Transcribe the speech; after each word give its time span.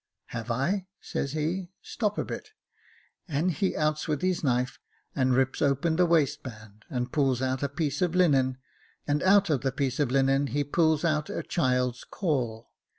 * 0.17 0.25
Have 0.37 0.49
I?' 0.49 0.87
says 0.99 1.33
he;' 1.33 1.69
stop 1.93 2.17
a 2.17 2.25
bit;' 2.25 2.53
and 3.27 3.51
he 3.51 3.77
outs 3.77 4.07
with 4.07 4.23
his 4.23 4.43
knife, 4.43 4.79
and 5.15 5.35
rips 5.35 5.61
open 5.61 5.95
the 5.97 6.07
waistband, 6.07 6.85
and 6.89 7.11
pulls 7.11 7.39
out 7.39 7.61
a 7.61 7.69
piece 7.69 8.01
of 8.01 8.15
linen, 8.15 8.57
and 9.05 9.21
out 9.21 9.51
of 9.51 9.61
the 9.61 9.71
piece 9.71 9.99
of 9.99 10.09
linen 10.09 10.47
he 10.47 10.63
pulls 10.63 11.05
out 11.05 11.29
a 11.29 11.43
child's 11.43 12.03
caul. 12.03 12.71